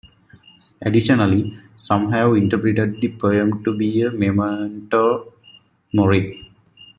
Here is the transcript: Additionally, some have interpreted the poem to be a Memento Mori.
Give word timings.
Additionally, 0.81 1.55
some 1.75 2.11
have 2.11 2.33
interpreted 2.35 2.99
the 3.01 3.15
poem 3.17 3.63
to 3.63 3.77
be 3.77 4.01
a 4.01 4.09
Memento 4.09 5.31
Mori. 5.93 6.43